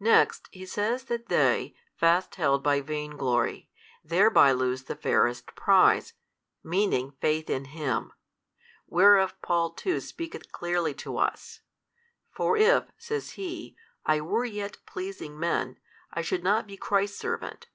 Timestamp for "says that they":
0.66-1.76